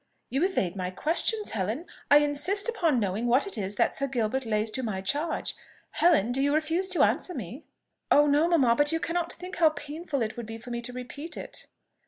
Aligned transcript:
"You 0.31 0.43
evade 0.43 0.75
my 0.75 0.89
questions, 0.89 1.51
Helen. 1.51 1.85
I 2.09 2.17
insist 2.17 2.67
upon 2.67 2.99
knowing 2.99 3.27
what 3.27 3.45
it 3.45 3.55
is 3.55 3.75
that 3.75 3.93
Sir 3.93 4.07
Gilbert 4.07 4.47
lays 4.47 4.71
to 4.71 4.81
my 4.81 4.99
charge. 4.99 5.53
Helen! 5.91 6.31
do 6.31 6.41
you 6.41 6.55
refuse 6.55 6.87
to 6.89 7.03
answer 7.03 7.35
me?" 7.35 7.67
"Oh 8.09 8.25
no, 8.25 8.47
mamma! 8.47 8.75
but 8.75 8.91
you 8.91 8.99
cannot 8.99 9.31
think 9.31 9.57
how 9.57 9.69
painful 9.69 10.23
it 10.23 10.35
would 10.37 10.47
be 10.47 10.57
for 10.57 10.71
me 10.71 10.81
to 10.81 10.91
repeat 10.91 11.37
it!" 11.37 11.67